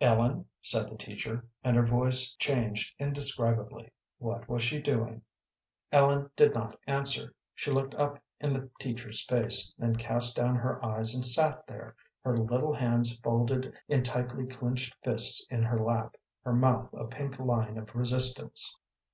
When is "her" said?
1.76-1.84, 10.56-10.82, 12.22-12.34, 15.64-15.78, 16.44-16.54